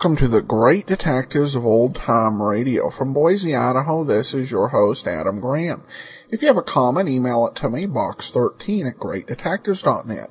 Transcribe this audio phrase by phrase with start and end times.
[0.00, 2.88] Welcome to the Great Detectives of Old Time Radio.
[2.88, 5.84] From Boise, Idaho, this is your host, Adam Graham.
[6.30, 10.30] If you have a comment, email it to me, box13 at greatdetectives.net.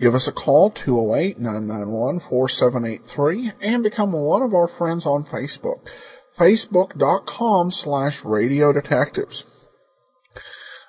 [0.00, 5.86] Give us a call, 208-991-4783, and become one of our friends on Facebook,
[6.34, 9.44] facebook.com slash radio detectives.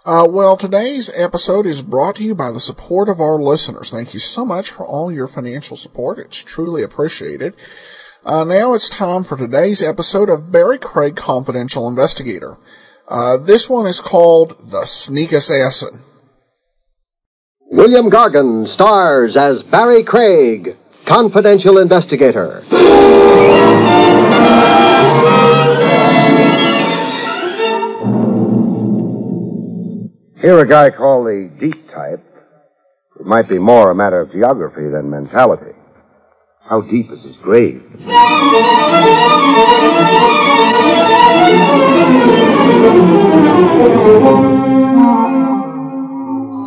[0.05, 3.91] Uh, well, today's episode is brought to you by the support of our listeners.
[3.91, 6.19] Thank you so much for all your financial support.
[6.19, 7.57] It's truly appreciated.
[8.25, 12.57] Uh, now it's time for today's episode of Barrie Craig Confidential Investigator.
[13.05, 15.99] Uh, this one is called The Sneak Assassin.
[17.69, 22.61] William Gargan stars as Barrie Craig, confidential investigator.
[30.41, 32.23] Here, a guy called the deep type.
[33.19, 35.73] It might be more a matter of geography than mentality.
[36.65, 37.83] How deep is his grave?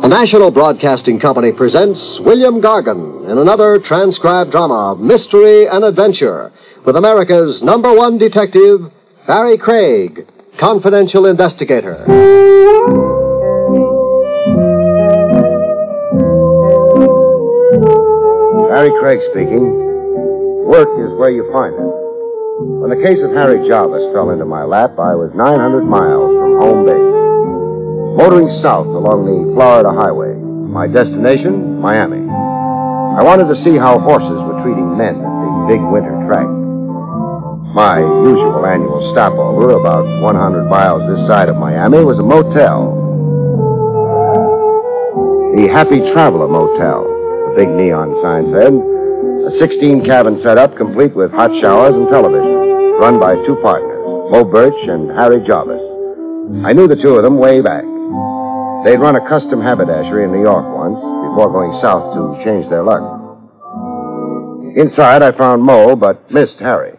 [0.03, 6.51] The National Broadcasting Company presents William Gargan in another transcribed drama of mystery and adventure
[6.85, 8.81] with America's number one detective,
[9.25, 10.27] Barrie Craig,
[10.59, 12.05] confidential investigator.
[18.69, 19.86] Barrie Craig speaking.
[20.67, 21.91] Work is where you find it.
[22.83, 26.51] When the case of Harry Jarvis fell into my lap, I was 900 miles from
[26.59, 27.13] home base.
[28.19, 30.35] Motoring south along the Florida highway.
[30.35, 32.19] My destination, Miami.
[32.19, 36.51] I wanted to see how horses were treating men at the big winter track.
[37.71, 42.91] My usual annual stopover, about 100 miles this side of Miami, was a motel.
[45.55, 47.07] The Happy Traveler Motel,
[47.47, 48.96] the big neon sign said.
[49.45, 54.43] A 16 cabin setup complete with hot showers and television, run by two partners, Mo
[54.43, 55.79] Birch and Harry Jarvis.
[56.65, 57.83] I knew the two of them way back.
[58.85, 62.83] They'd run a custom haberdashery in New York once before going south to change their
[62.83, 63.03] luck.
[64.75, 66.97] Inside, I found Mo, but missed Harry.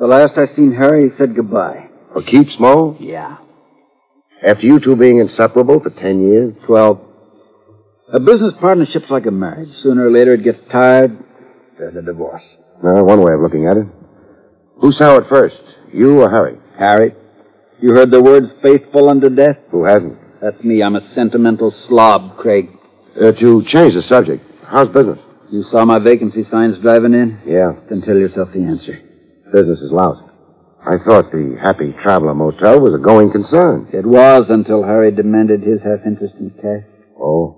[0.00, 1.88] The last I seen Harry, he said goodbye.
[2.12, 2.96] For keeps, Mo?
[2.98, 3.36] Yeah.
[4.46, 6.54] After you two being inseparable for ten years?
[6.68, 7.00] Well,
[8.12, 9.70] a business partnership's like a marriage.
[9.82, 11.16] Sooner or later it gets tired,
[11.84, 12.42] there's a divorce.
[12.82, 13.86] Uh, one way of looking at it.
[14.80, 15.56] Who saw it first,
[15.92, 16.58] you or Harry?
[16.78, 17.14] Harry,
[17.80, 19.56] you heard the words faithful unto death?
[19.70, 20.18] Who hasn't?
[20.40, 20.82] That's me.
[20.82, 22.68] I'm a sentimental slob, Craig.
[23.16, 25.18] Uh, to change the subject, how's business?
[25.50, 27.40] You saw my vacancy signs driving in?
[27.46, 28.98] Yeah, Then tell yourself the answer.
[29.52, 30.24] business is lousy.
[30.84, 33.88] I thought the Happy Traveler Motel was a going concern.
[33.92, 36.84] It was until Harry demanded his half interest in cash.
[37.18, 37.56] Oh.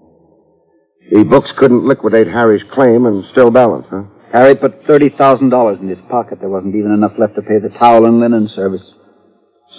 [1.11, 4.03] The books couldn't liquidate Harry's claim and still balance, huh?
[4.33, 6.41] Harry put $30,000 in his pocket.
[6.41, 8.83] There wasn't even enough left to pay the towel and linen service.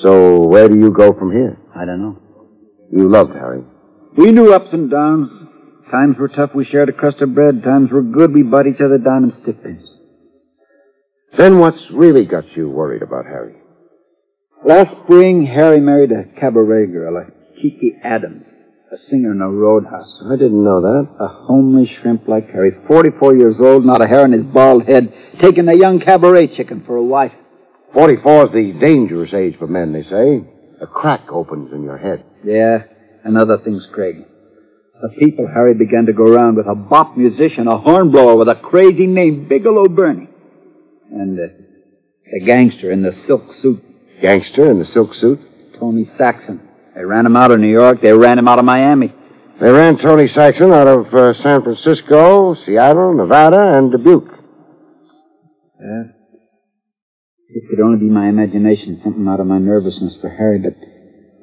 [0.03, 1.57] So where do you go from here?
[1.75, 2.21] I don't know.
[2.91, 3.63] You loved Harry.
[4.15, 5.29] We knew ups and downs.
[5.91, 7.63] Times were tough, we shared a crust of bread.
[7.63, 9.83] Times were good, we bought each other down in stickpins.
[11.37, 13.55] Then what's really got you worried about Harry?
[14.65, 17.25] Last spring, Harry married a cabaret girl, a
[17.61, 18.43] Kiki Adams,
[18.91, 20.21] a singer in a roadhouse.
[20.31, 21.07] I didn't know that.
[21.19, 25.13] A homely shrimp like Harry, 44 years old, not a hair on his bald head,
[25.41, 27.33] taking a young cabaret chicken for a wife.
[27.93, 30.43] 44 is the dangerous age for men, they say.
[30.81, 32.23] A crack opens in your head.
[32.43, 32.83] Yeah,
[33.23, 34.25] and other things, Craig.
[35.01, 38.55] The people Harry began to go around with a bop musician, a hornblower with a
[38.55, 40.29] crazy name, Bigelow Bernie.
[41.11, 41.43] And uh,
[42.31, 43.83] the gangster in the silk suit,
[44.21, 45.39] Gangster in the silk suit.
[45.79, 46.66] Tony Saxon.
[46.97, 48.01] They ran him out of New York.
[48.01, 49.13] They ran him out of Miami.
[49.61, 54.31] They ran Tony Saxon out of uh, San Francisco, Seattle, Nevada, and Dubuque.
[55.79, 56.03] Yeah.
[57.49, 60.73] It could only be my imagination, something out of my nervousness for Harry, but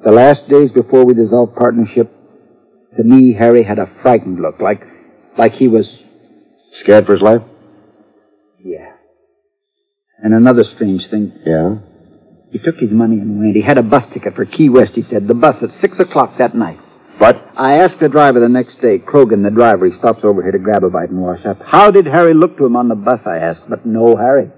[0.03, 2.11] the last days before we dissolved partnership,
[2.97, 4.81] to me, Harry had a frightened look, like,
[5.37, 5.87] like he was,
[6.81, 7.41] Scared for his life?
[8.63, 8.91] yeah.
[10.21, 11.77] And another strange thing, Yeah.
[12.55, 13.53] He took his money and went.
[13.53, 16.37] He had a bus ticket for Key West, he said, the bus at six o'clock
[16.39, 16.79] that night.
[17.19, 20.53] But I asked the driver the next day, Krogan, the driver, he stops over here
[20.53, 21.57] to grab a bite and wash up.
[21.65, 24.51] How did Harry look to him on the bus, I asked, but no Harry.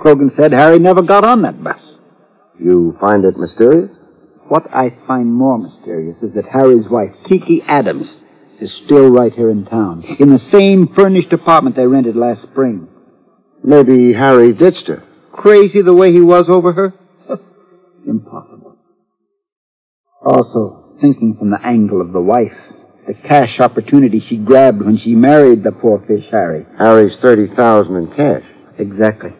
[0.00, 1.80] Krogan said Harry never got on that bus.
[2.56, 3.90] You find it mysterious?
[4.46, 8.14] What I find more mysterious is that Harry's wife, Kiki Adams,
[8.60, 12.86] is still right here in town, in the same furnished apartment they rented last spring.
[13.64, 15.02] Maybe Harry ditched her.
[15.32, 16.94] Crazy the way he was over her?
[18.06, 18.76] Impossible.
[20.24, 22.52] Also, thinking from the angle of the wife,
[23.06, 26.66] the cash opportunity she grabbed when she married the poor fish Harry.
[26.78, 28.44] Harry's 30000 in cash.
[28.78, 29.30] Exactly.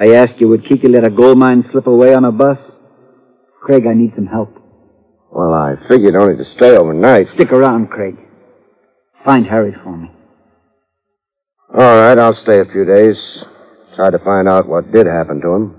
[0.00, 2.58] I asked you, would Kiki let a gold mine slip away on a bus?
[3.62, 4.54] Craig, I need some help.
[5.30, 7.26] Well, I figured only to stay overnight.
[7.34, 8.16] Stick around, Craig.
[9.24, 10.10] Find Harry for me.
[11.76, 13.16] All right, I'll stay a few days.
[13.94, 15.77] Try to find out what did happen to him.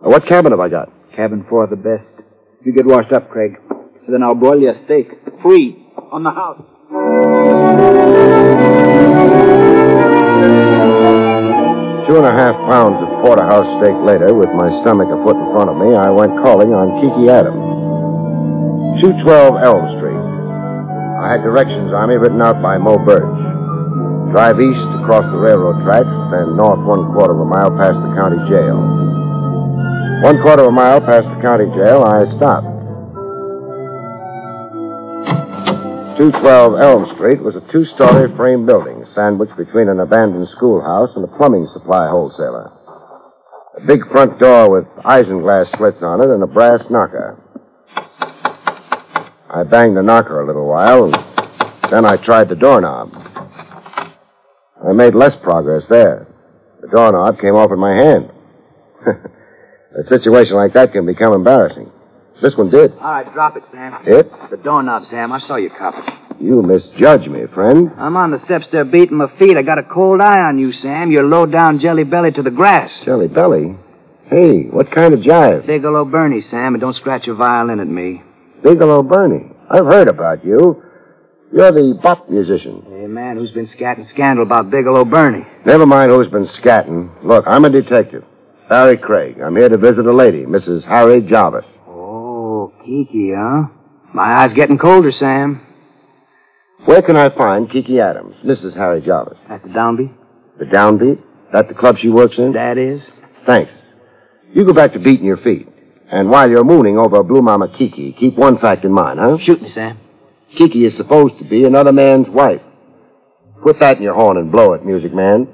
[0.00, 0.88] What cabin have I got?
[1.14, 2.08] Cabin four, the best.
[2.64, 3.60] You get washed up, Craig.
[4.08, 5.12] Then I'll broil you a steak.
[5.42, 5.86] Free.
[6.10, 6.64] On the house.
[12.08, 15.48] Two and a half pounds of porterhouse steak later, with my stomach a foot in
[15.52, 19.04] front of me, I went calling on Kiki Adams.
[19.04, 19.20] 212
[19.62, 20.24] Elm Street.
[21.20, 24.32] I had directions on me written out by Mo Birch.
[24.32, 28.10] Drive east across the railroad tracks, then north one quarter of a mile past the
[28.16, 28.99] county jail.
[30.20, 32.68] One quarter of a mile past the county jail, I stopped.
[36.20, 41.24] 212 Elm Street was a two story frame building sandwiched between an abandoned schoolhouse and
[41.24, 42.70] a plumbing supply wholesaler.
[43.78, 47.40] A big front door with isinglass slits on it and a brass knocker.
[49.48, 51.14] I banged the knocker a little while, and
[51.90, 53.08] then I tried the doorknob.
[54.86, 56.28] I made less progress there.
[56.82, 58.30] The doorknob came off in my hand.
[59.98, 61.90] a situation like that can become embarrassing.
[62.42, 62.92] This one did.
[62.92, 64.02] All right, drop it, Sam.
[64.06, 64.30] It?
[64.50, 65.32] The doorknob, Sam.
[65.32, 66.42] I saw you cop it.
[66.42, 67.90] You misjudge me, friend.
[67.98, 69.58] I'm on the steps there beating my feet.
[69.58, 71.10] I got a cold eye on you, Sam.
[71.10, 72.90] You're low down jelly belly to the grass.
[73.04, 73.76] Jelly belly?
[74.24, 75.66] Hey, what kind of jive?
[75.66, 78.22] Bigelow Bernie, Sam, and don't scratch your violin at me.
[78.62, 79.52] Bigelow Bernie.
[79.68, 80.82] I've heard about you.
[81.52, 82.84] You're the bop musician.
[82.88, 85.44] Hey, man, who's been scatting scandal about Bigelow Bernie?
[85.66, 87.10] Never mind who's been scatting.
[87.24, 88.24] Look, I'm a detective.
[88.70, 89.40] Barrie Craig.
[89.44, 90.84] I'm here to visit a lady, Mrs.
[90.86, 91.64] Harry Jarvis.
[91.88, 93.64] Oh, Kiki, huh?
[94.14, 95.60] My eye's getting colder, Sam.
[96.84, 98.76] Where can I find Kiki Adams, Mrs.
[98.76, 99.38] Harry Jarvis?
[99.48, 100.14] At the downbeat?
[100.60, 101.20] The downbeat?
[101.52, 102.52] That the club she works in?
[102.52, 103.04] That is?
[103.44, 103.72] Thanks.
[104.54, 105.66] You go back to beating your feet.
[106.12, 109.36] And while you're mooning over Blue Mama Kiki, keep one fact in mind, huh?
[109.44, 109.98] Shoot me, Sam.
[110.56, 112.62] Kiki is supposed to be another man's wife.
[113.64, 115.48] Put that in your horn and blow it, music man.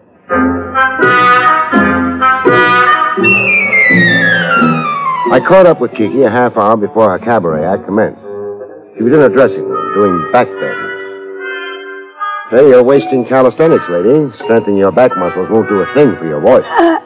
[5.32, 8.20] I caught up with Kiki a half hour before her cabaret act commenced.
[8.96, 10.86] She was in her dressing room doing back bends.
[12.54, 14.30] Say, you're wasting calisthenics, lady.
[14.44, 16.64] Strengthening your back muscles won't do a thing for your voice.
[16.78, 16.98] Uh,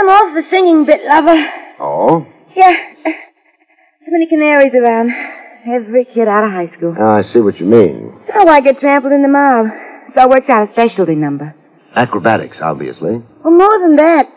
[0.00, 1.36] I'm off the singing bit, lover.
[1.78, 2.26] Oh?
[2.56, 2.72] Yeah.
[3.04, 5.10] Too many canaries around.
[5.66, 6.94] Every kid out of high school.
[6.98, 8.12] Oh, I see what you mean.
[8.34, 9.66] Oh, I get trampled in the mob.
[10.14, 11.54] So I worked out a specialty number.
[11.94, 13.22] Acrobatics, obviously.
[13.44, 14.28] Well, more than that,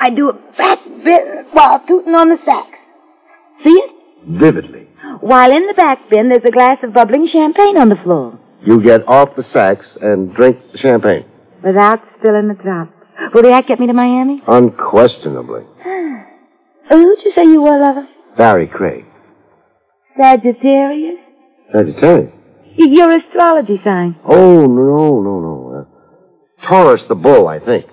[0.00, 2.68] I do a back bend while tooting on the sax.
[3.64, 3.90] See it?
[4.26, 4.88] Vividly.
[5.20, 8.38] While in the back bend, there's a glass of bubbling champagne on the floor.
[8.66, 11.26] You get off the sax and drink the champagne.
[11.62, 12.90] Without spilling the drop.
[13.32, 14.42] Will the act get me to Miami?
[14.46, 15.62] Unquestionably.
[15.80, 16.24] Uh,
[16.88, 18.08] who'd you say you were, lover?
[18.36, 19.04] Barrie Craig.
[20.20, 21.18] Sagittarius?
[21.72, 22.32] Sagittarius.
[22.76, 24.16] Your astrology sign.
[24.24, 25.86] Oh, no, no, no.
[25.86, 27.86] Uh, Taurus the bull, I think.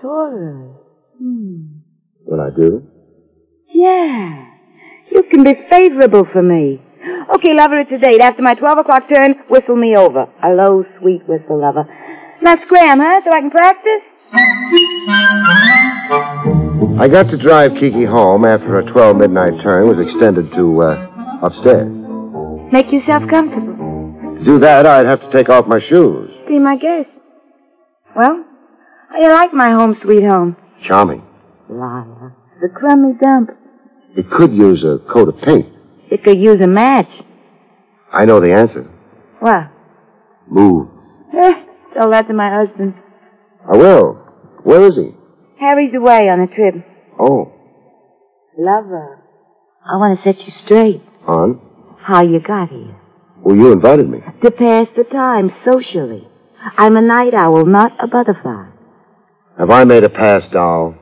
[0.00, 0.73] Taurus.
[1.20, 2.86] Will I do?
[3.68, 4.46] Yeah.
[5.12, 6.80] You can be favorable for me.
[7.34, 8.20] Okay, lover, it's a date.
[8.20, 10.26] After my 12 o'clock turn, whistle me over.
[10.42, 11.84] A low, sweet whistle, lover.
[12.42, 14.02] Now scram, huh, so I can practice?
[17.00, 21.06] I got to drive Kiki home after her 12 midnight turn was extended to, uh,
[21.42, 21.92] upstairs.
[22.72, 23.74] Make yourself comfortable.
[24.38, 26.30] To do that, I'd have to take off my shoes.
[26.48, 27.08] Be my guest.
[28.16, 28.44] Well,
[29.10, 30.56] how you like my home sweet home?
[30.86, 31.22] Charming.
[31.68, 32.34] Lala.
[32.60, 33.50] The crummy dump.
[34.16, 35.66] It could use a coat of paint.
[36.10, 37.08] It could use a match.
[38.12, 38.84] I know the answer.
[39.40, 39.70] What?
[40.48, 40.88] Move.
[41.36, 41.52] Eh,
[41.98, 42.94] tell that to my husband.
[43.72, 44.14] I will.
[44.62, 45.10] Where is he?
[45.58, 46.74] Harry's away on a trip.
[47.18, 47.50] Oh,
[48.56, 49.18] Lover.
[49.84, 51.02] I want to set you straight.
[51.26, 51.60] on.
[52.00, 52.96] How you got here.
[53.42, 54.20] Well, you invited me.
[54.42, 56.28] To pass the time socially.
[56.78, 58.68] I'm a night owl, not a butterfly.
[59.58, 60.94] Have I made a pass, doll?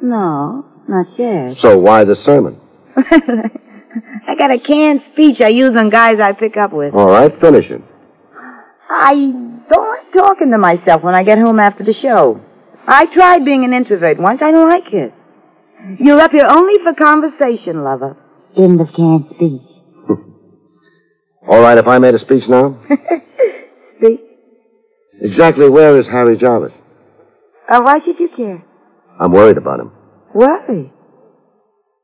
[0.00, 1.56] No, not yet.
[1.62, 2.60] So why the sermon?
[2.96, 6.94] I got a canned speech I use on guys I pick up with.
[6.94, 7.82] All right, finish it.
[8.90, 12.40] I don't like talking to myself when I get home after the show.
[12.86, 14.40] I tried being an introvert once.
[14.42, 15.14] I don't like it.
[16.00, 18.16] You're up here only for conversation, lover.
[18.56, 19.62] In the canned speech.
[21.48, 22.80] All right, if I made a speech now?
[23.98, 24.20] Speak.
[25.20, 26.72] Exactly where is Harry Jarvis?
[27.72, 28.62] Uh, why should you care?
[29.18, 29.92] I'm worried about him.
[30.34, 30.92] Worry.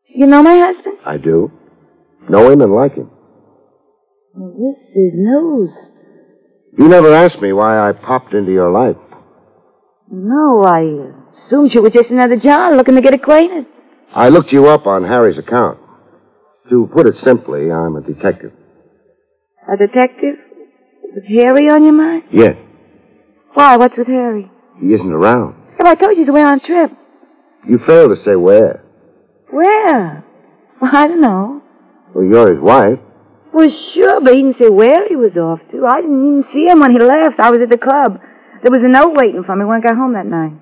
[0.08, 0.96] You know my husband?
[1.04, 1.52] I do.
[2.28, 3.10] Know him and like him.
[4.34, 5.70] Well, this is news.
[6.78, 8.96] You never asked me why I popped into your life.
[10.10, 10.80] No, I
[11.46, 13.66] assumed you were just another John looking to get acquainted.
[14.14, 15.78] I looked you up on Harry's account.
[16.70, 18.52] To put it simply, I'm a detective.
[19.70, 20.36] A detective?
[21.14, 22.22] With Harry on your mind?
[22.30, 22.56] Yes,
[23.54, 24.50] Why, what's with Harry?
[24.80, 25.56] he isn't around.
[25.78, 26.90] If I told you he's away on a trip.
[27.68, 28.84] You fail to say where.
[29.50, 30.24] Where?
[30.80, 31.62] Well, I don't know.
[32.14, 32.98] Well, you're his wife.
[33.52, 35.86] Well, sure, but he didn't say where he was off to.
[35.86, 37.40] I didn't even see him when he left.
[37.40, 38.20] I was at the club.
[38.62, 40.52] There was a note waiting for me when I got home that night.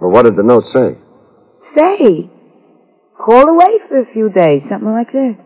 [0.00, 0.96] Well, what did the note say?
[1.76, 2.30] Say,
[3.16, 5.36] call away for a few days, something like that.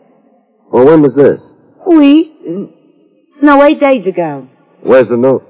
[0.70, 1.40] Well, when was this?
[1.86, 2.70] We?
[3.42, 4.48] No, eight days ago.
[4.82, 5.48] Where's the note?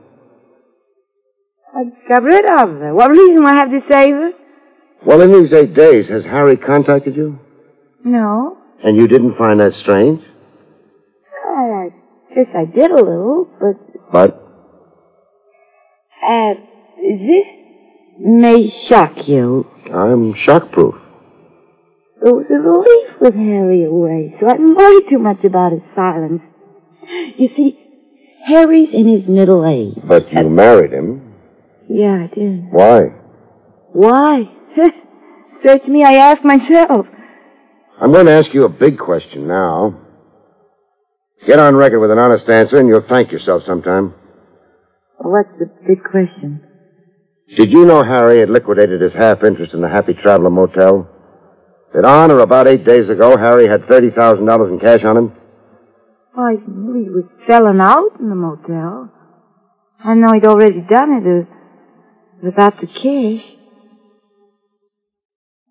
[1.75, 2.95] I got rid of her.
[2.95, 4.31] What reason would I have to save her?
[5.05, 7.39] Well, in these eight days, has Harry contacted you?
[8.05, 8.59] No.
[8.85, 10.23] And you didn't find that strange?
[11.45, 11.89] I
[12.35, 14.43] guess I did a little, but, But
[16.27, 16.55] uh,
[16.97, 17.47] this
[18.19, 19.67] may shock you.
[19.87, 20.99] I'm shockproof.
[22.25, 25.83] It was a relief with Harry away, so I didn't worry too much about his
[25.95, 26.43] silence.
[27.37, 27.79] You see,
[28.47, 29.97] Harry's in his middle age.
[30.05, 31.32] But you married him.
[31.89, 32.65] Yeah, I did.
[32.71, 33.01] Why?
[33.93, 34.43] Why?
[35.67, 37.07] Search me, I ask myself.
[38.01, 40.01] I'm going to ask you a big question now.
[41.47, 44.15] Get on record with an honest answer, and you'll thank yourself sometime.
[45.19, 46.63] What's the big question?
[47.57, 51.09] Did you know Harry had liquidated his half interest in the Happy Traveler Motel?
[51.95, 55.33] That on or about eight days ago, Harry had $30,000 in cash on him?
[56.35, 59.13] I knew he was selling out in the motel.
[60.03, 61.62] I know he'd already done it uh,
[62.43, 63.45] without the cash.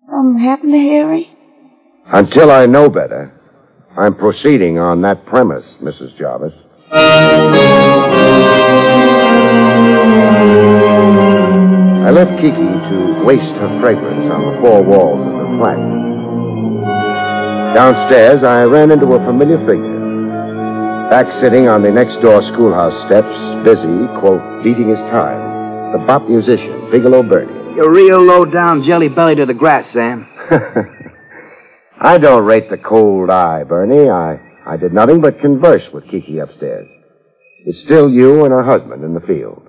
[0.08, 1.30] Something um, happened to Harry?
[2.06, 3.38] Until I know better,
[3.96, 6.16] I'm proceeding on that premise, Mrs.
[6.18, 6.52] Jarvis.
[12.04, 15.78] I left Kiki to waste her fragrance on the four walls of the flat.
[17.74, 20.00] Downstairs, I ran into a familiar figure.
[21.10, 23.32] Back sitting on the next door schoolhouse steps,
[23.64, 25.51] busy, quote, beating his time,
[25.92, 27.76] the bop musician, Bigelow Bernie.
[27.76, 30.26] You're real low down jelly belly to the grass, Sam.
[32.00, 34.08] I don't rate the cold eye, Bernie.
[34.08, 36.88] I, I did nothing but converse with Kiki upstairs.
[37.64, 39.62] It's still you and her husband in the field.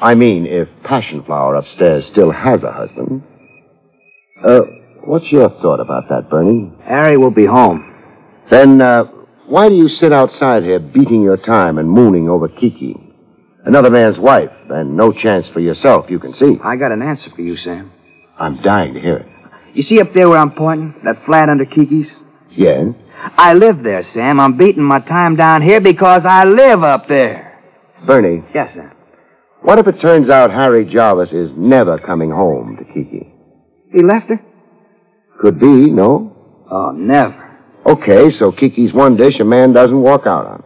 [0.00, 3.22] I mean, if Passion Flower upstairs still has a husband.
[4.46, 4.60] Uh,
[5.04, 6.72] what's your thought about that, Bernie?
[6.84, 7.94] Harry will be home.
[8.50, 9.04] Then, uh,
[9.46, 12.94] why do you sit outside here beating your time and mooning over Kiki?
[13.64, 16.58] Another man's wife, and no chance for yourself, you can see.
[16.62, 17.92] I got an answer for you, Sam.
[18.38, 19.26] I'm dying to hear it.
[19.74, 20.94] You see up there where I'm pointing?
[21.04, 22.12] That flat under Kiki's?
[22.50, 22.86] Yes?
[23.38, 24.40] I live there, Sam.
[24.40, 27.60] I'm beating my time down here because I live up there.
[28.06, 28.92] Bernie, Yes, Sam.
[29.62, 33.32] what if it turns out Harry Jarvis is never coming home to Kiki?
[33.92, 34.40] He left her?
[35.40, 36.64] Could be, no?
[36.70, 37.42] Oh, never.
[37.86, 40.64] Okay, so Kiki's one dish a man doesn't walk out on.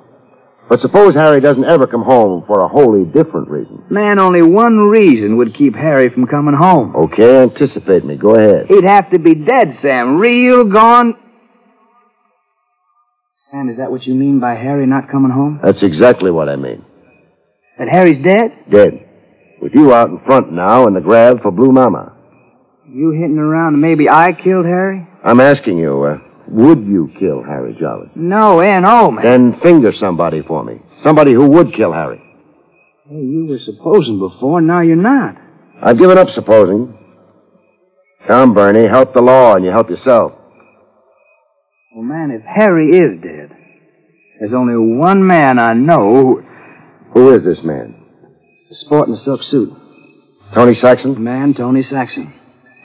[0.70, 3.82] But suppose Harry doesn't ever come home for a wholly different reason.
[3.90, 6.94] Man, only one reason would keep Harry from coming home.
[6.94, 8.14] Okay, anticipate me.
[8.14, 8.66] Go ahead.
[8.68, 10.18] He'd have to be dead, Sam.
[10.18, 11.16] Real gone.
[13.50, 15.58] Sam, is that what you mean by Harry not coming home?
[15.60, 16.84] That's exactly what I mean.
[17.76, 18.70] That Harry's dead?
[18.70, 19.08] Dead.
[19.60, 22.16] With you out in front now in the grab for Blue Mama.
[22.88, 25.04] You hitting around maybe I killed Harry?
[25.24, 26.18] I'm asking you, uh,
[26.50, 28.10] would you kill Harry Jarvis?
[28.14, 29.26] No, N.O., oh, man.
[29.26, 30.80] Then finger somebody for me.
[31.04, 32.20] Somebody who would kill Harry.
[33.08, 35.36] Hey, you were supposing before, now you're not.
[35.82, 36.96] I've given up supposing.
[38.28, 40.32] Come, Bernie, help the law and you help yourself.
[41.94, 43.56] Well, man, if Harry is dead,
[44.38, 46.44] there's only one man I know who...
[47.14, 47.96] Who is this man?
[48.68, 49.72] The sport in a silk suit.
[50.54, 51.22] Tony Saxon?
[51.22, 52.32] Man, Tony Saxon.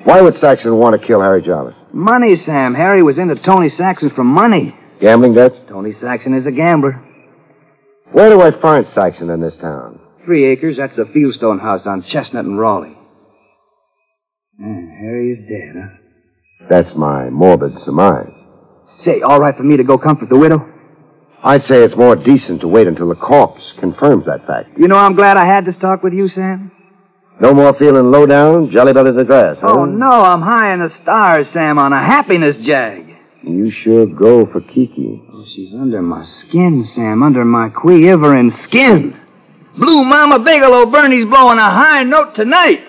[0.03, 1.75] Why would Saxon want to kill Harry Jarvis?
[1.95, 2.75] Money, Sam.
[2.75, 4.75] Harry was into Tony Saxon for money.
[4.99, 5.55] Gambling debts?
[5.69, 7.01] Tony Saxon is a gambler.
[8.11, 10.01] Where do I find Saxon in this town?
[10.25, 12.97] Three acres, that's the Fieldstone house on Chestnut and Raleigh.
[14.59, 16.67] Man, Harry is dead, huh?
[16.69, 18.27] That's my morbid surmise.
[19.05, 20.67] Say, all right for me to go comfort the widow?
[21.45, 24.77] I'd say it's more decent to wait until the corpse confirms that fact.
[24.77, 26.73] You know, I'm glad I had this talk with you, Sam.
[27.41, 29.75] No more feeling low down, jelly belly to grass, huh?
[29.79, 33.05] Oh, no, I'm high in the stars, Sam, on a happiness jag.
[33.43, 35.21] You sure go for Kiki.
[35.33, 39.19] Oh, she's under my skin, Sam, under my quiverin' skin.
[39.77, 42.79] Blue Mama Bigelow Bernie's blowing a high note tonight.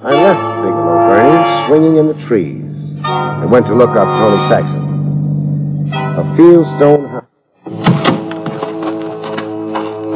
[0.00, 2.64] I left Bigelow Bernie swinging in the trees
[3.04, 5.92] and went to look up Tony Saxon.
[5.92, 7.17] A fieldstone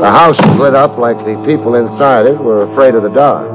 [0.02, 3.47] The house was lit up like the people inside it were afraid of the dark.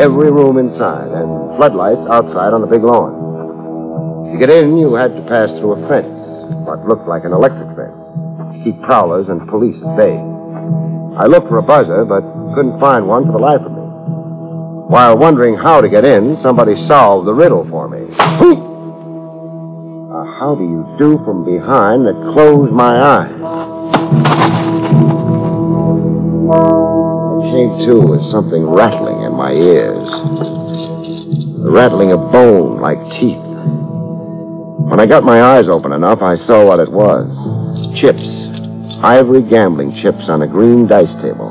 [0.00, 4.32] Every room inside, and floodlights outside on the big lawn.
[4.32, 6.08] To get in, you had to pass through a fence,
[6.64, 8.00] what looked like an electric fence,
[8.56, 10.16] to keep prowlers and police at bay.
[11.20, 12.24] I looked for a buzzer, but
[12.56, 13.84] couldn't find one for the life of me.
[14.88, 18.00] While wondering how to get in, somebody solved the riddle for me.
[18.00, 18.48] A
[20.08, 23.71] uh, how do you do from behind that closed my eyes?
[26.52, 30.08] I came to with something rattling in my ears.
[31.64, 33.40] The rattling of bone like teeth.
[34.88, 37.24] When I got my eyes open enough, I saw what it was.
[38.00, 38.24] Chips.
[39.02, 41.50] Ivory gambling chips on a green dice table.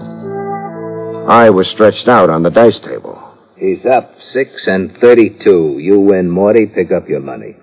[1.28, 3.18] I was stretched out on the dice table.
[3.58, 5.78] He's up six and thirty-two.
[5.80, 6.66] You win, Morty.
[6.66, 7.56] Pick up your money.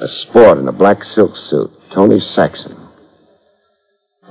[0.00, 1.70] A sport in a black silk suit.
[1.94, 2.76] Tony Saxon.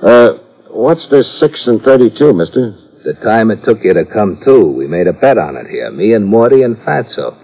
[0.02, 0.38] Uh,
[0.78, 2.78] what's this six and thirty-two, mister?
[3.04, 5.92] The time it took you to come to, we made a bet on it here.
[5.92, 7.38] Me and Morty and Fatso.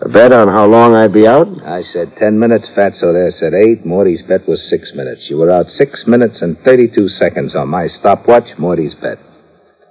[0.00, 1.48] A bet on how long I'd be out?
[1.64, 2.68] I said ten minutes.
[2.76, 3.84] Fatso there said eight.
[3.84, 5.26] Morty's bet was six minutes.
[5.28, 8.56] You were out six minutes and thirty-two seconds on my stopwatch.
[8.58, 9.18] Morty's bet.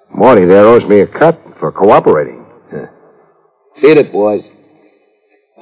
[0.09, 2.45] Morty there owes me a cut for cooperating.
[3.81, 4.43] Beat it, boys.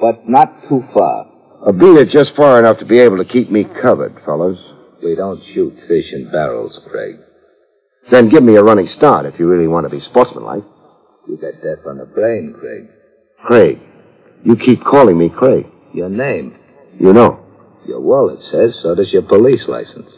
[0.00, 1.26] But not too far.
[1.66, 4.58] A beat it just far enough to be able to keep me covered, fellas.
[5.02, 7.16] We don't shoot fish in barrels, Craig.
[8.10, 10.62] Then give me a running start if you really want to be sportsmanlike.
[11.28, 12.88] You got death on the brain, Craig.
[13.44, 13.80] Craig.
[14.44, 15.66] You keep calling me Craig.
[15.92, 16.56] Your name.
[17.00, 17.44] You know.
[17.86, 20.10] Your wallet says so does your police license.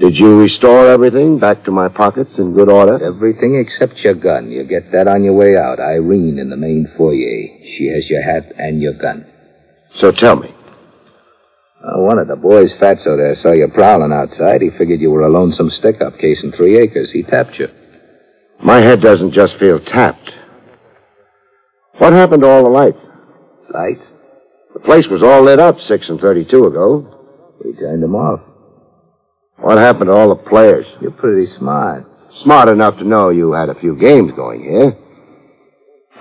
[0.00, 3.04] Did you restore everything back to my pockets in good order?
[3.04, 4.50] Everything except your gun.
[4.50, 5.78] You get that on your way out.
[5.78, 7.46] Irene in the main foyer.
[7.76, 9.26] She has your hat and your gun.
[10.00, 10.54] So tell me.
[11.82, 14.62] Uh, one of the boys, Fatso there, saw you prowling outside.
[14.62, 17.10] He figured you were a lonesome stick-up casing three acres.
[17.12, 17.66] He tapped you.
[18.62, 20.30] My head doesn't just feel tapped.
[21.98, 22.98] What happened to all the lights?
[23.74, 24.06] Lights?
[24.74, 27.58] The place was all lit up six and thirty-two ago.
[27.64, 28.40] We turned them off.
[29.58, 30.86] What happened to all the players?
[31.00, 32.04] You're pretty smart.
[32.44, 34.96] Smart enough to know you had a few games going here.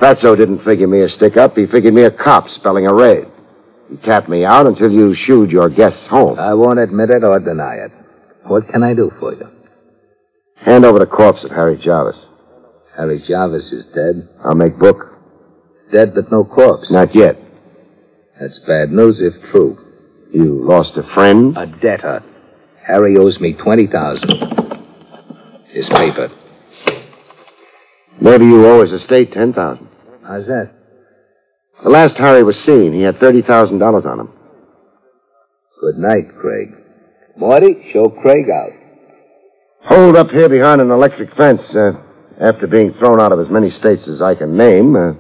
[0.01, 1.55] Fatso didn't figure me a stick-up.
[1.55, 3.27] He figured me a cop spelling a raid.
[4.03, 6.39] Tapped me out until you shooed your guests home.
[6.39, 7.91] I won't admit it or deny it.
[8.43, 9.47] What can I do for you?
[10.55, 12.19] Hand over the corpse of Harry Jarvis.
[12.95, 14.29] Harry Jarvis is dead.
[14.43, 15.19] I'll make book.
[15.91, 16.91] Dead but no corpse.
[16.91, 17.37] Not yet.
[18.39, 19.77] That's bad news if true.
[20.33, 21.57] You lost a friend?
[21.57, 22.23] A debtor.
[22.87, 24.29] Harry owes me 20000
[25.69, 26.29] His paper.
[28.19, 29.89] Maybe you owe his estate ten thousand.
[30.25, 30.73] How's that?
[31.83, 34.29] The last Harry was seen, he had thirty thousand dollars on him.
[35.81, 36.69] Good night, Craig.
[37.37, 38.71] Morty, show Craig out.
[39.85, 41.61] Hold up here behind an electric fence.
[41.75, 41.93] Uh,
[42.39, 45.13] after being thrown out of as many states as I can name, uh,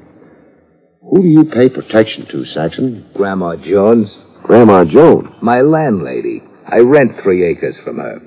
[1.01, 3.09] who do you pay protection to, Saxon?
[3.15, 4.07] Grandma Jones,
[4.43, 5.29] Grandma Jones.
[5.41, 6.43] my landlady.
[6.67, 8.19] I rent three acres from her.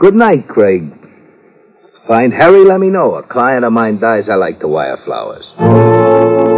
[0.00, 0.82] Good night, Craig.
[2.08, 3.14] Find Harry, let me know.
[3.16, 6.51] A client of mine dies, I like to wire flowers.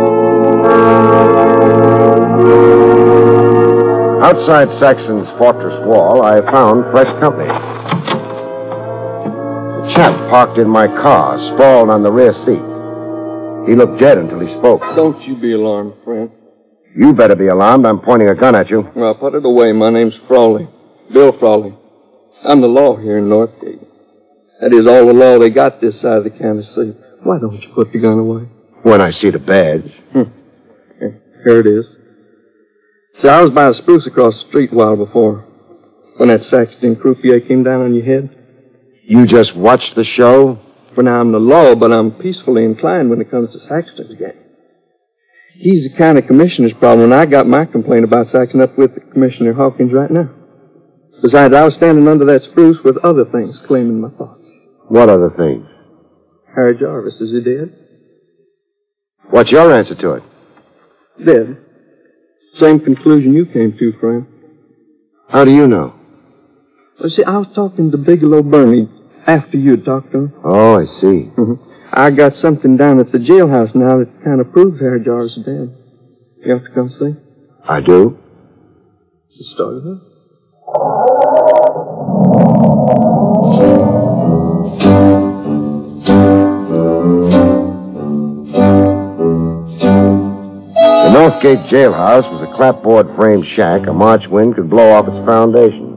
[4.25, 7.51] Outside Saxon's fortress wall, I found fresh company.
[9.85, 12.63] A chap parked in my car, sprawled on the rear seat.
[13.69, 14.81] He looked dead until he spoke.
[14.97, 16.31] Don't you be alarmed, friend.
[16.97, 17.87] You better be alarmed.
[17.87, 18.89] I'm pointing a gun at you.
[18.95, 19.73] Well, put it away.
[19.73, 20.69] My name's Frawley.
[21.13, 21.75] Bill Frawley.
[22.45, 23.85] I'm the law here in Northgate.
[24.61, 26.95] That is all the law they got this side of the county seat.
[27.23, 28.49] Why don't you put the gun away?
[28.83, 29.91] When I see the badge.
[30.13, 30.23] Hmm.
[31.47, 31.85] Here it is.
[33.23, 35.47] See, I was by a spruce across the street a while before.
[36.17, 38.31] When that Saxon croupier came down on your head.
[39.07, 40.59] You just watched the show?
[40.95, 44.41] For now, I'm the law, but I'm peacefully inclined when it comes to Saxon's game.
[45.55, 48.91] He's the kind of commissioner's problem, and I got my complaint about Saxton up with
[49.13, 50.31] Commissioner Hawkins right now.
[51.23, 54.43] Besides, I was standing under that spruce with other things claiming my thoughts.
[54.89, 55.67] What other things?
[56.55, 57.77] Harry Jarvis, is he dead?
[59.31, 60.23] What's your answer to it?
[61.19, 61.59] Dead.
[62.61, 64.29] Same conclusion you came to, Frank.
[65.29, 65.95] How do you know?
[67.01, 68.89] Well, see, I was talking to Bigelow Bernie
[69.27, 70.33] after you had talked to him.
[70.45, 71.31] Oh, I see.
[71.37, 71.55] Mm-hmm.
[71.93, 75.45] I got something down at the jailhouse now that kind of proves Harry Jarvis is
[75.45, 75.77] dead.
[76.45, 77.15] You have to come see?
[77.69, 78.19] I do.
[79.39, 81.34] The start of it.
[91.15, 95.95] Northgate jailhouse was a clapboard frame shack a March wind could blow off its foundation.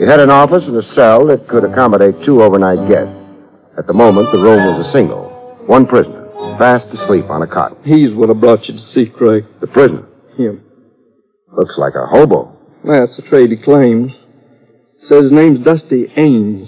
[0.00, 3.12] It had an office and a cell that could accommodate two overnight guests.
[3.76, 5.28] At the moment, the room was a single.
[5.66, 7.76] One prisoner, fast asleep on a cot.
[7.84, 9.44] He's what I brought you to see, Craig.
[9.60, 10.64] The prisoner Him.
[11.52, 12.56] looks like a hobo.
[12.88, 14.10] That's the trade he claims.
[15.10, 16.66] Says his name's Dusty Ames.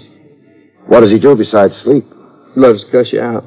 [0.85, 2.05] What does he do besides sleep?
[2.55, 3.45] Loves to cuss you out.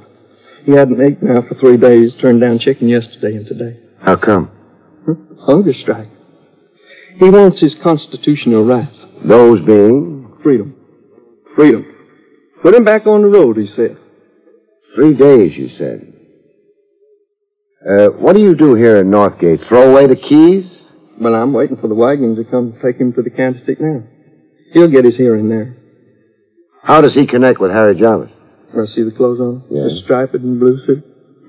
[0.69, 3.81] He hadn't ate now for three days, turned down chicken yesterday and today.
[4.03, 4.51] How come?
[5.47, 6.09] Hunger strike.
[7.19, 8.95] He wants his constitutional rights.
[9.25, 10.77] Those being Freedom.
[11.57, 11.87] Freedom.
[12.63, 13.97] Put him back on the road, he said.
[14.95, 16.13] three days, you said.
[17.89, 19.67] Uh, what do you do here in Northgate?
[19.69, 20.83] Throw away the keys?
[21.19, 24.03] Well, I'm waiting for the wagon to come take him to the county seat now.
[24.75, 25.79] He'll get his hearing there.
[26.83, 28.33] How does he connect with Harry Jarvis?
[28.73, 29.65] I see the clothes on him?
[29.71, 29.85] Yeah.
[29.85, 31.05] The striped and blue suit?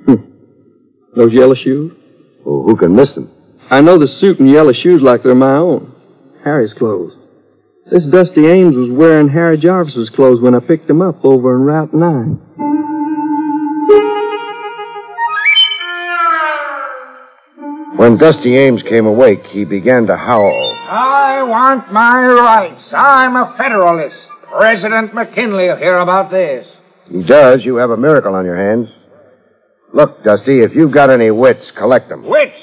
[0.06, 1.16] Hmm.
[1.16, 1.92] Those yellow shoes?
[2.46, 3.30] Well, who can miss them?
[3.70, 5.94] I know the suit and yellow shoes like they're my own.
[6.44, 7.14] Harry's clothes.
[7.92, 11.62] This Dusty Ames was wearing Harry Jarvis's clothes when I picked him up over in
[11.64, 12.42] Route 9.
[17.98, 20.76] When Dusty Ames came awake, he began to howl.
[20.90, 22.84] I want my rights.
[22.94, 24.16] I'm a Federalist.
[24.58, 26.66] President McKinley will hear about this.
[27.12, 27.60] He does.
[27.64, 28.88] You have a miracle on your hands.
[29.94, 32.24] Look, Dusty, if you've got any wits, collect them.
[32.28, 32.56] Wits?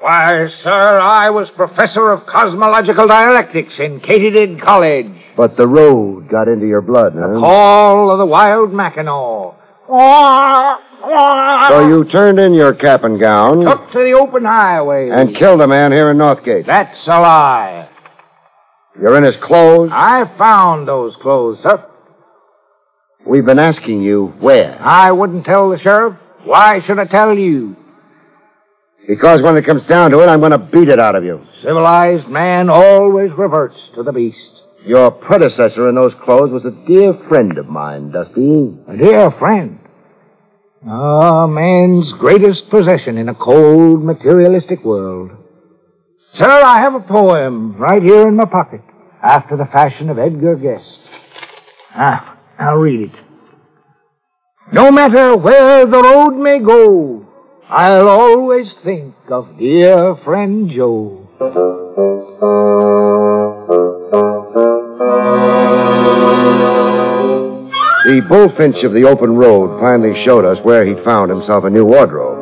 [0.00, 5.06] Why, sir, I was professor of cosmological dialectics in Katydid College.
[5.36, 7.40] But the road got into your blood, huh?
[7.40, 9.54] Call of the wild Mackinaw.
[11.68, 15.10] So you turned in your cap and gown took to the open highway.
[15.10, 16.66] and killed a man here in Northgate.
[16.66, 17.88] That's a lie.
[19.00, 19.90] You're in his clothes.
[19.92, 21.84] I found those clothes, sir.
[23.26, 24.78] We've been asking you where.
[24.80, 26.18] I wouldn't tell the sheriff.
[26.44, 27.76] Why should I tell you?
[29.06, 31.44] Because when it comes down to it, I'm going to beat it out of you.
[31.62, 34.62] Civilized man always reverts to the beast.
[34.84, 38.76] Your predecessor in those clothes was a dear friend of mine, Dusty.
[38.88, 39.78] A dear friend.
[40.84, 45.30] A man's greatest possession in a cold, materialistic world.
[46.34, 48.80] Sir, I have a poem right here in my pocket,
[49.22, 50.98] after the fashion of Edgar Guest.
[51.94, 53.16] Ah, I'll read it.
[54.72, 57.26] No matter where the road may go,
[57.68, 61.18] I'll always think of dear friend Joe.
[68.04, 71.84] The bullfinch of the open road finally showed us where he'd found himself a new
[71.84, 72.40] wardrobe.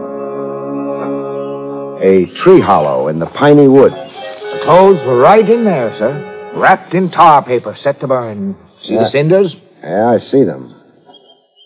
[2.02, 3.94] A tree hollow in the piney woods.
[3.94, 8.56] The clothes were right in there, sir, wrapped in tar paper set to burn.
[8.82, 9.02] See Yeah.
[9.04, 9.54] the cinders?
[9.82, 10.74] Yeah, I see them.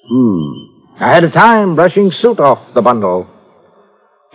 [0.09, 1.03] Hmm.
[1.03, 3.27] I had a time brushing soot off the bundle.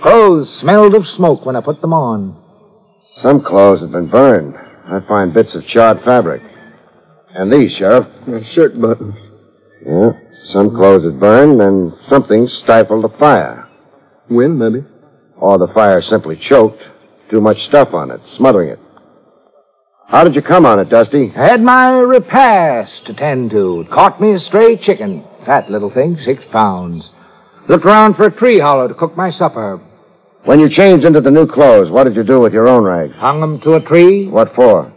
[0.04, 2.36] Clothes smelled of smoke when I put them on.
[3.22, 4.56] Some clothes have been burned.
[4.56, 6.42] I find bits of charred fabric.
[7.34, 8.08] And these, Sheriff.
[8.28, 9.16] Uh, shirt buttons.
[9.86, 10.12] Yeah.
[10.54, 13.68] Some clothes had burned, and something stifled the fire.
[14.30, 14.86] Wind, maybe.
[15.38, 16.82] Or the fire simply choked.
[17.30, 18.80] Too much stuff on it, smothering it.
[20.10, 21.32] How did you come on it, Dusty?
[21.36, 23.82] I had my repast to tend to.
[23.82, 25.24] It caught me a stray chicken.
[25.46, 27.08] Fat little thing, six pounds.
[27.68, 29.80] Looked around for a tree hollow to cook my supper.
[30.46, 33.14] When you changed into the new clothes, what did you do with your own rags?
[33.18, 34.92] Hung 'em to a tree What for?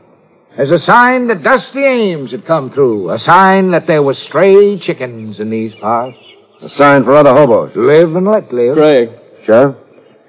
[0.56, 3.10] as a sign that Dusty Ames had come through.
[3.10, 6.16] A sign that there were stray chickens in these parts.
[6.62, 7.72] A sign for other hobos.
[7.74, 8.76] Live and let live.
[8.76, 9.10] Craig,
[9.44, 9.74] Sheriff?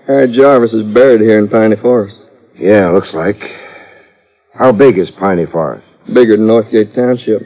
[0.07, 2.15] Harry Jarvis is buried here in Piney Forest.
[2.57, 3.39] Yeah, looks like.
[4.53, 5.85] How big is Piney Forest?
[6.13, 7.41] Bigger than Northgate Township.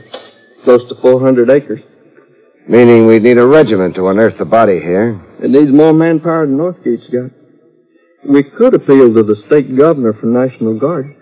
[0.63, 1.79] Close to 400 acres.
[2.67, 5.21] Meaning we'd need a regiment to unearth the body here.
[5.41, 7.31] It needs more manpower than Northgate's got.
[8.29, 11.15] We could appeal to the state governor for National Guard.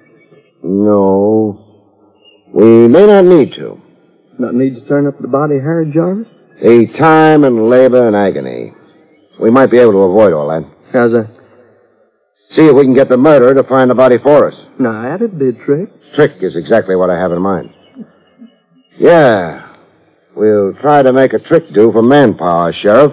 [0.63, 1.91] No.
[2.51, 3.79] We may not need to.
[4.39, 6.27] Not need to turn up the body Harry Jarvis?
[6.63, 8.73] The time and labor and agony.
[9.39, 10.63] We might be able to avoid all that.
[10.93, 11.34] How's that?
[12.55, 14.55] See if we can get the murderer to find the body for us.
[14.79, 15.89] Now, that'd be a trick.
[16.15, 17.73] Trick is exactly what I have in mind.
[18.97, 19.75] Yeah.
[20.35, 23.11] We'll try to make a trick do for manpower, Sheriff.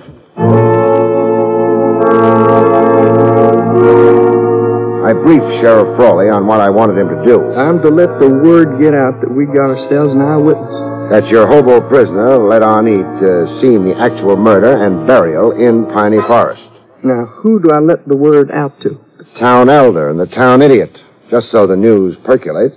[5.02, 7.52] I briefed Sheriff Frawley on what I wanted him to do.
[7.54, 11.10] I'm to let the word get out that we got ourselves an eyewitness.
[11.10, 15.86] That your hobo prisoner let on Eat uh, seen the actual murder and burial in
[15.92, 16.62] Piney Forest.
[17.02, 19.00] Now, who do I let the word out to?
[19.38, 20.96] Town elder and the town idiot,
[21.30, 22.76] just so the news percolates.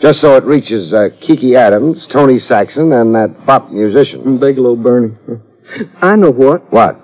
[0.00, 4.22] Just so it reaches uh, Kiki Adams, Tony Saxon, and that bop musician.
[4.22, 5.16] And Bigelow Bernie.
[6.02, 6.72] I know what.
[6.72, 7.00] What?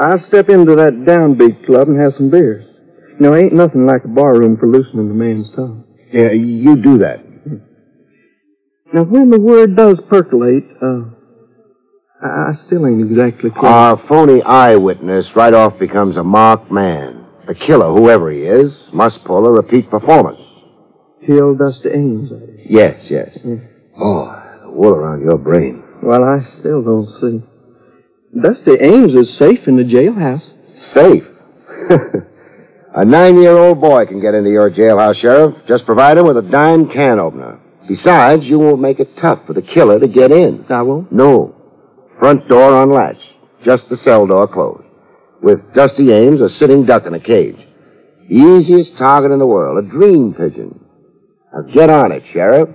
[0.00, 2.64] I'll step into that downbeat club and have some beers.
[3.10, 5.84] You know, ain't nothing like a barroom for loosening the man's tongue.
[6.10, 7.24] Yeah, you do that.
[8.92, 11.04] Now, when the word does percolate, uh,
[12.22, 13.70] I, I still ain't exactly clear.
[13.70, 17.21] Our phony eyewitness right off becomes a marked man.
[17.46, 20.38] The killer, whoever he is, must pull a repeat performance.
[21.26, 22.60] Kill Dusty Ames, is.
[22.68, 23.38] Yes, yes.
[23.96, 25.82] Oh, the wool around your brain.
[26.02, 28.40] Well, I still don't see.
[28.40, 30.42] Dusty Ames is safe in the jailhouse.
[30.94, 31.24] Safe.
[32.94, 35.54] a nine-year-old boy can get into your jailhouse, Sheriff.
[35.68, 37.60] Just provide him with a dime can opener.
[37.88, 40.64] Besides, you won't make it tough for the killer to get in.
[40.70, 41.12] I won't?
[41.12, 41.54] No.
[42.18, 43.20] Front door unlatched.
[43.64, 44.84] Just the cell door closed.
[45.42, 47.58] With Dusty Ames a sitting duck in a cage.
[48.30, 49.84] Easiest target in the world.
[49.84, 50.78] A dream pigeon.
[51.52, 52.68] Now get on it, Sheriff.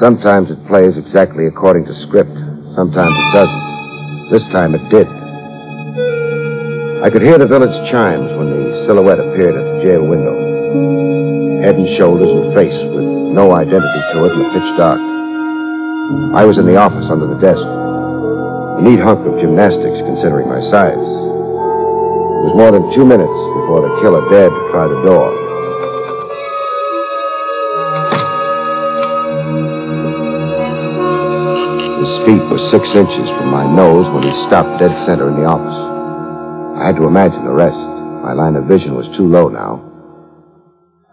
[0.00, 2.32] Sometimes it plays exactly according to script.
[2.74, 4.30] Sometimes it doesn't.
[4.32, 5.06] This time it did.
[7.04, 10.32] I could hear the village chimes when the silhouette appeared at the jail window.
[11.60, 13.04] Head and shoulders and face with
[13.36, 15.00] no identity to it in the pitch dark.
[16.34, 17.79] I was in the office under the desk.
[18.80, 20.96] A neat hunk of gymnastics considering my size.
[20.96, 23.28] It was more than two minutes
[23.60, 25.28] before the killer dared to try the door.
[32.00, 35.44] His feet were six inches from my nose when he stopped dead center in the
[35.44, 36.80] office.
[36.80, 37.76] I had to imagine the rest.
[38.24, 39.84] My line of vision was too low now.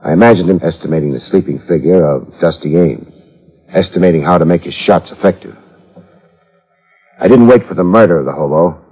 [0.01, 3.11] I imagined him estimating the sleeping figure of Dusty Ames,
[3.67, 5.57] estimating how to make his shots effective.
[7.19, 8.83] I didn't wait for the murder of the hobo.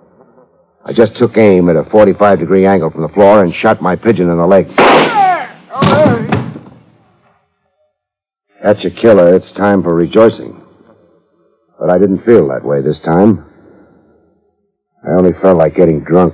[0.84, 3.96] I just took aim at a 45 degree angle from the floor and shot my
[3.96, 4.68] pigeon in the leg.
[8.64, 9.34] That's your killer.
[9.36, 10.62] It's time for rejoicing.
[11.80, 13.46] But I didn't feel that way this time.
[15.04, 16.34] I only felt like getting drunk.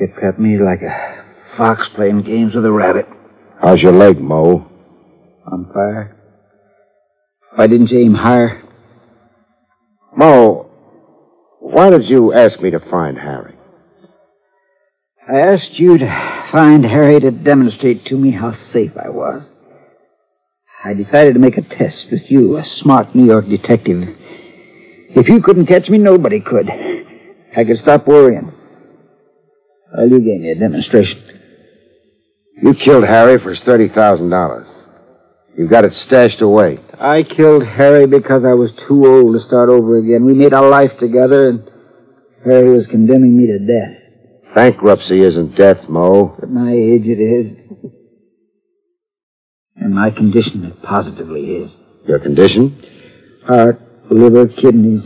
[0.00, 1.24] It kept me like a
[1.58, 3.06] fox playing games with a rabbit.
[3.60, 4.70] How's your leg, Mo?
[5.50, 6.16] On fire.
[7.56, 8.62] Why didn't you aim higher?
[10.16, 10.67] Mo,
[11.78, 13.54] why did you ask me to find Harry?
[15.32, 19.48] I asked you to find Harry to demonstrate to me how safe I was.
[20.84, 24.08] I decided to make a test with you, a smart New York detective.
[25.14, 26.68] If you couldn't catch me, nobody could.
[26.68, 28.50] I could stop worrying.
[29.96, 31.22] Well, you gave me a demonstration.
[32.60, 34.67] You killed Harry for $30,000.
[35.58, 36.78] You've got it stashed away.
[37.00, 40.24] I killed Harry because I was too old to start over again.
[40.24, 41.68] We made a life together, and
[42.44, 44.54] Harry was condemning me to death.
[44.54, 46.38] Bankruptcy isn't death, Mo.
[46.40, 47.92] At my age, it is.
[49.74, 51.72] And my condition, it positively is.
[52.06, 52.80] Your condition?
[53.44, 53.80] Heart,
[54.12, 55.02] liver, kidneys.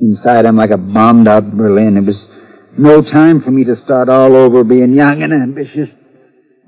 [0.00, 1.96] Inside, I'm like a bombed out Berlin.
[1.96, 2.28] It was
[2.76, 5.88] no time for me to start all over being young and ambitious.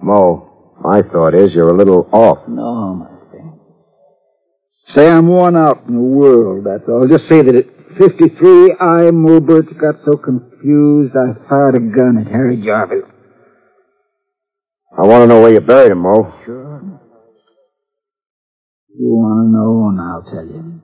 [0.01, 2.47] Mo, my thought is you're a little off.
[2.49, 3.61] No, my friend.
[4.89, 7.07] Say I'm worn out in the world, that's all.
[7.09, 7.67] Just say that at
[7.99, 13.05] 53, I, Mo Birch, got so confused I fired a gun at Harry Jarvis.
[14.97, 16.33] I want to know where you buried him, Mo.
[16.45, 17.01] Sure.
[18.97, 20.81] You want to know, and I'll tell you.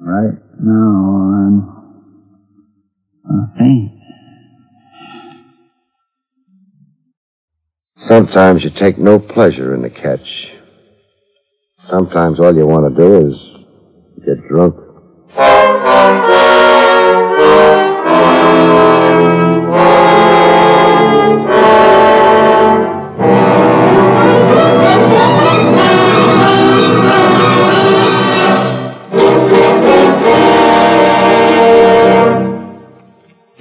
[0.00, 1.84] Right now,
[3.30, 3.93] I'm faint.
[8.08, 10.28] Sometimes you take no pleasure in the catch.
[11.88, 13.34] Sometimes all you want to do is
[14.26, 14.74] get drunk.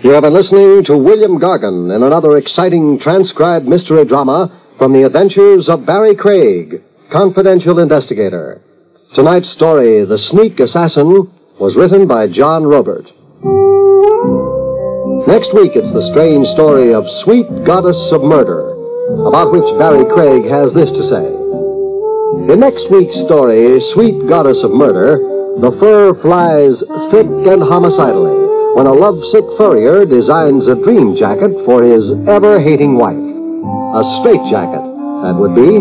[0.03, 5.03] You have been listening to William Gargan in another exciting transcribed mystery drama from the
[5.07, 8.59] adventures of Barrie Craig, confidential investigator.
[9.15, 13.07] Tonight's story, The Sneak Assassin, was written by John Roeburt.
[15.23, 18.75] Next week, it's the strange story of Sweet Goddess of Murder,
[19.23, 21.31] about which Barrie Craig has this to say.
[22.51, 25.15] In next week's story, Sweet Goddess of Murder,
[25.63, 28.42] the fur flies thick and homicidally
[28.75, 33.13] when a lovesick furrier designs a dream jacket for his ever hating wife.
[33.13, 34.81] A straight jacket,
[35.21, 35.77] that would be.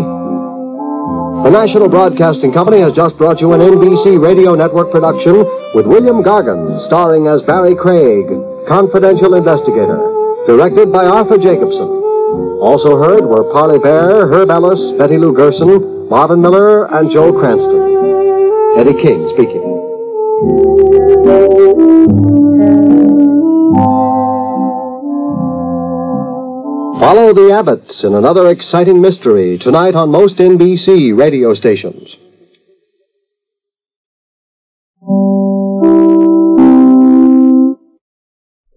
[1.43, 6.23] The National Broadcasting Company has just brought you an NBC Radio Network production with William
[6.23, 8.29] Gargan starring as Barrie Craig,
[8.69, 9.99] confidential investigator,
[10.47, 11.89] directed by Arthur Jacobson.
[12.61, 18.77] Also heard were Parley Baer, Herb Ellis, Betty Lou Gerson, Marvin Miller, and Joe Cranston.
[18.77, 19.63] Eddie King speaking.
[27.03, 32.15] Follow the Abbotts in another exciting mystery tonight on most NBC radio stations.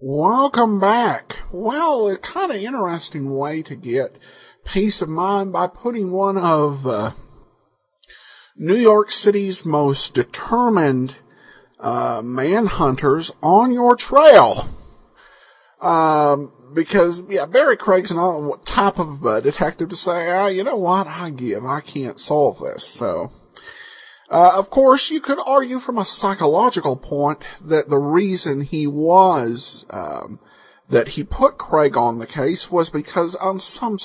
[0.01, 1.37] Welcome back.
[1.53, 4.19] Well, a kind of interesting way to get
[4.65, 7.11] peace of mind by putting one of uh,
[8.57, 11.15] New York City's most determined
[11.79, 14.67] uh, manhunters on your trail.
[15.79, 20.63] Um, because yeah, Barrie Craig's not what type of uh, detective to say, ah, you
[20.63, 22.83] know what, I give, I can't solve this.
[22.83, 23.31] So,
[24.29, 29.85] uh, of course, you could argue from a psychological point that the reason he was,
[29.89, 30.39] um,
[30.89, 33.97] that he put Craig on the case was because on some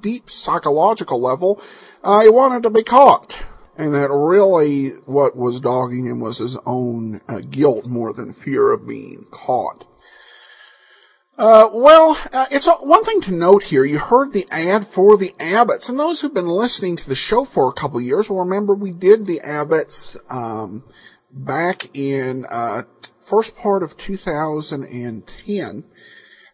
[0.00, 1.60] deep psychological level,
[2.02, 3.44] uh, he wanted to be caught.
[3.76, 8.70] And that really what was dogging him was his own uh, guilt more than fear
[8.72, 9.84] of being caught.
[11.36, 13.84] Uh, well, uh, it's a, one thing to note here.
[13.84, 17.44] You heard the ad for the Abbotts, and those who've been listening to the show
[17.44, 20.84] for a couple years will remember we did the Abbotts um,
[21.32, 22.82] back in uh,
[23.18, 25.84] first part of 2010.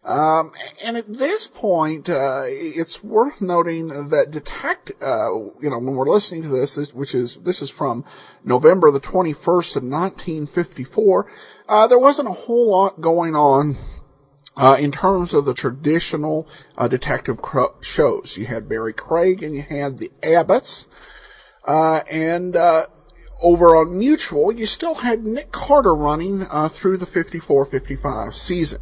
[0.03, 0.51] Um,
[0.83, 6.09] and at this point, uh, it's worth noting that detect, uh, you know, when we're
[6.09, 8.03] listening to this, this, which is, this is from
[8.43, 11.31] November the 21st of 1954,
[11.69, 13.75] uh, there wasn't a whole lot going on
[14.61, 16.47] uh, in terms of the traditional
[16.77, 17.39] uh, detective
[17.81, 20.87] shows, you had Barrie Craig and you had the Abbotts,
[21.65, 22.85] uh, and uh,
[23.41, 28.81] over on Mutual, you still had Nick Carter running uh, through the 54-55 season.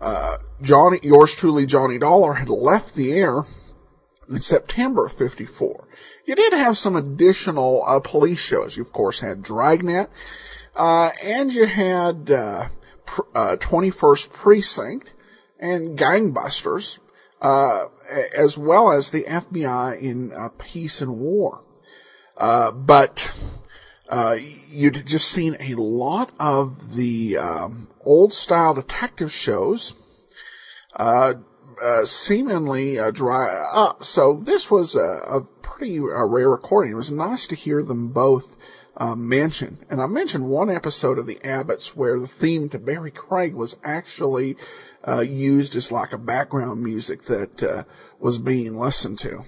[0.00, 3.42] Uh, Johnny, yours truly, Johnny Dollar, had left the air
[4.30, 5.86] in September of 54.
[6.24, 8.78] You did have some additional police shows.
[8.78, 10.08] You, of course, had Dragnet,
[10.74, 12.30] and you had
[13.34, 15.14] uh, 21st Precinct
[15.58, 16.98] and Gangbusters,
[17.40, 17.86] uh,
[18.36, 21.62] as well as the FBI in uh, Peace and War.
[22.36, 23.38] Uh, but
[24.08, 24.36] uh,
[24.70, 29.94] you'd just seen a lot of the um, old style detective shows
[30.96, 31.34] uh,
[32.04, 34.04] seemingly dry up.
[34.04, 36.92] So this was a, a pretty rare recording.
[36.92, 38.56] It was nice to hear them both
[38.96, 39.78] uh, mention.
[39.90, 43.78] And I mentioned one episode of the Abbotts where the theme to Barrie Craig was
[43.84, 44.56] actually
[45.06, 47.82] uh, used as like a background music that uh,
[48.18, 49.44] was being listened to.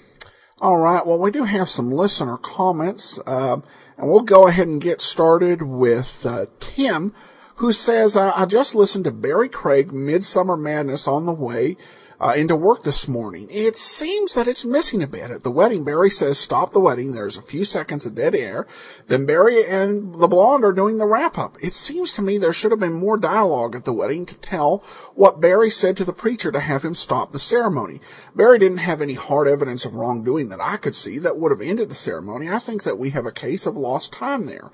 [0.58, 1.06] All right.
[1.06, 3.62] Well, we do have some listener comments, um,
[3.98, 7.12] and we'll go ahead and get started with uh, Tim,
[7.56, 11.76] who says, "I just listened to Barrie Craig Midsummer Madness on the way."
[12.18, 13.46] Uh, into work this morning.
[13.50, 15.30] It seems that it's missing a bit.
[15.30, 17.12] At the wedding, Barrie says, stop the wedding.
[17.12, 18.66] There's a few seconds of dead air.
[19.06, 21.58] Then Barrie and the blonde are doing the wrap up.
[21.62, 24.78] It seems to me there should have been more dialogue at the wedding to tell
[25.14, 28.00] what Barrie said to the preacher to have him stop the ceremony.
[28.34, 31.60] Barrie didn't have any hard evidence of wrongdoing that I could see that would have
[31.60, 32.48] ended the ceremony.
[32.48, 34.70] I think that we have a case of lost time there.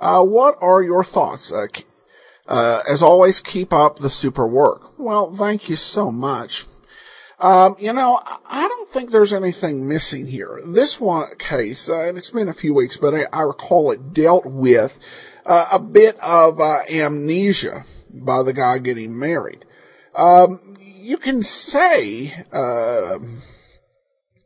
[0.00, 1.52] Uh, what are your thoughts?
[1.52, 1.68] Uh,
[2.48, 4.98] uh, as always, keep up the super work.
[4.98, 6.64] Well, thank you so much.
[7.40, 10.60] Um, you know, I don't think there's anything missing here.
[10.66, 14.12] This one case, uh, and it's been a few weeks, but I, I recall it
[14.12, 14.98] dealt with
[15.46, 19.64] uh, a bit of uh, amnesia by the guy getting married.
[20.14, 23.18] Um, you can say, uh,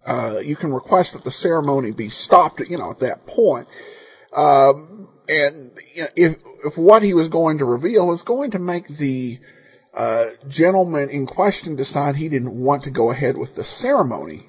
[0.07, 3.66] uh, you can request that the ceremony be stopped, you know, at that point.
[4.33, 5.72] Um, and
[6.16, 9.38] if, if what he was going to reveal was going to make the
[9.96, 14.49] uh, gentleman in question decide he didn't want to go ahead with the ceremony,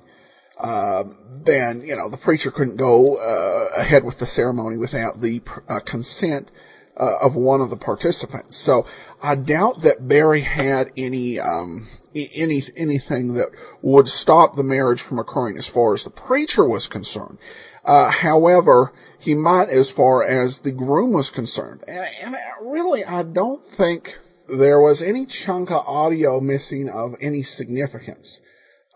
[0.59, 5.41] uh, then, you know, the preacher couldn't go uh, ahead with the ceremony without the
[5.67, 6.49] uh, consent
[6.97, 8.55] uh, of one of the participants.
[8.55, 8.85] So
[9.21, 13.49] I doubt that Barrie had any, um, any, anything that
[13.81, 17.37] would stop the marriage from occurring as far as the preacher was concerned.
[17.83, 21.83] Uh, however, he might as far as the groom was concerned.
[21.87, 24.17] And, and really, I don't think
[24.47, 28.41] there was any chunk of audio missing of any significance.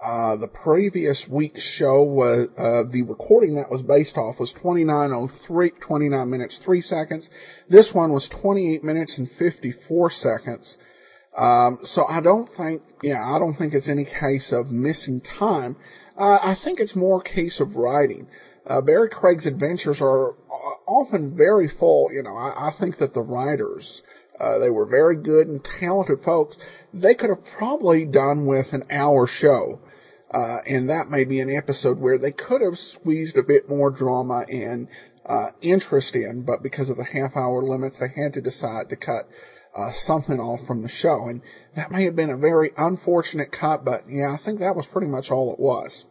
[0.02, 5.72] Uh, the previous week's show was, uh, the recording that was based off was 2903,
[5.72, 7.30] 29 minutes, 3 seconds.
[7.68, 10.78] This one was 28 minutes and 54 seconds.
[11.38, 15.76] Um, so I don't think, yeah, I don't think it's any case of missing time.
[16.18, 18.28] Uh, I think it's more a case of writing.
[18.66, 20.34] Uh, Barrie Craig's adventures are uh,
[20.88, 22.12] often very full.
[22.14, 24.04] You know, I, I think that the writers,
[24.40, 26.58] uh, they were very good and talented folks.
[26.94, 29.82] They could have probably done with an hour show.
[30.32, 33.90] Uh, and that may be an episode where they could have squeezed a bit more
[33.90, 34.88] drama and
[35.26, 38.96] uh, interest in, but because of the half hour limits, they had to decide to
[38.96, 39.28] cut
[39.76, 41.28] uh, something off from the show.
[41.28, 41.42] And
[41.76, 45.08] that may have been a very unfortunate cut, but yeah, I think that was pretty
[45.08, 46.08] much all it was.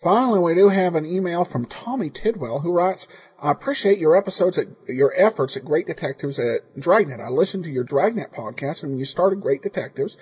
[0.00, 3.06] Finally, we do have an email from Tommy Tidwell who writes,
[3.38, 7.20] I appreciate your episodes at your efforts at Great Detectives at Dragnet.
[7.20, 10.16] I listened to your Dragnet podcast when you started Great Detectives.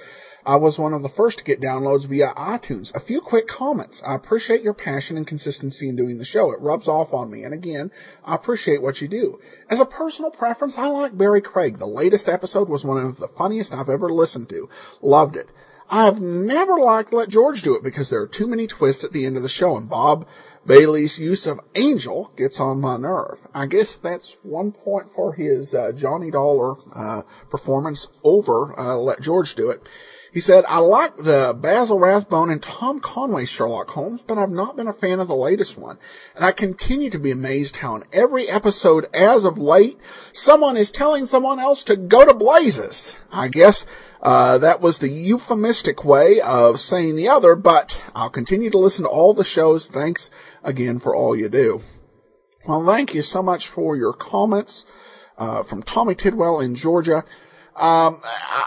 [0.44, 2.92] I was one of the first to get downloads via iTunes.
[2.92, 4.02] A few quick comments.
[4.02, 6.50] I appreciate your passion and consistency in doing the show.
[6.50, 7.44] It rubs off on me.
[7.44, 7.92] And again,
[8.24, 9.38] I appreciate what you do.
[9.70, 11.78] As a personal preference, I like Barrie Craig.
[11.78, 14.68] The latest episode was one of the funniest I've ever listened to.
[15.02, 15.52] Loved it.
[15.90, 19.24] I've never liked Let George Do It because there are too many twists at the
[19.24, 20.26] end of the show, and Bob
[20.66, 23.46] Bailey's use of Angel gets on my nerve.
[23.54, 29.22] I guess that's one point for his uh, Johnny Dollar uh, performance over uh, Let
[29.22, 29.88] George Do It.
[30.30, 34.76] He said, I like the Basil Rathbone and Tom Conway Sherlock Holmes, but I've not
[34.76, 35.98] been a fan of the latest one.
[36.36, 39.98] And I continue to be amazed how in every episode as of late,
[40.34, 43.16] someone is telling someone else to go to blazes.
[43.32, 43.86] I guess
[44.22, 49.04] uh, that was the euphemistic way of saying the other, but I'll continue to listen
[49.04, 49.88] to all the shows.
[49.88, 50.30] Thanks
[50.62, 51.80] again for all you do.
[52.66, 54.84] Well, thank you so much for your comments
[55.38, 57.24] uh, from Tommy Tidwell in Georgia.
[57.80, 58.16] Um,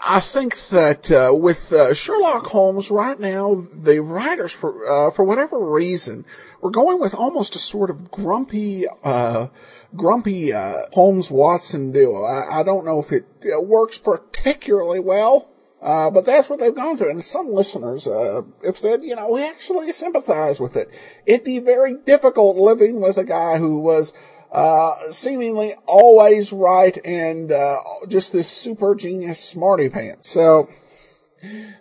[0.07, 5.25] I think that uh, with uh, Sherlock Holmes right now, the writers, for uh, for
[5.25, 6.25] whatever reason,
[6.61, 9.47] we're going with almost a sort of grumpy, uh,
[9.95, 12.23] grumpy uh, Holmes Watson duo.
[12.23, 15.49] I, I, don't know if it uh, works particularly well.
[15.81, 17.09] but that's what they've gone through.
[17.09, 20.89] And some listeners have said, you know, we actually sympathize with it.
[21.25, 24.13] It'd be very difficult living with a guy who was
[24.51, 27.77] uh, seemingly always right and uh,
[28.07, 30.29] just this super genius smarty pants.
[30.29, 30.67] So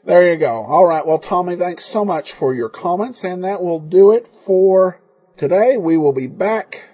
[0.04, 0.64] there you go.
[0.64, 1.04] All right.
[1.04, 5.00] Well, Tommy, thanks so much for your comments, and that will do it for
[5.36, 5.76] today.
[5.76, 6.89] We will be back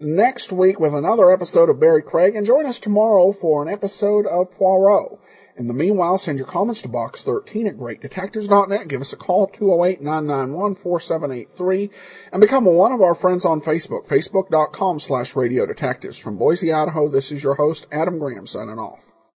[0.00, 4.26] next week with another episode of Barrie Craig, and join us tomorrow for an episode
[4.26, 5.18] of Poirot.
[5.56, 8.88] In the meanwhile, send your comments to box 13 at greatdetectives.net.
[8.88, 11.90] Give us a call, 208-991-4783,
[12.32, 16.18] and become one of our friends on Facebook, facebook.com slash radio detectives.
[16.18, 19.13] From Boise, Idaho, this is your host, Adam Graham, signing off.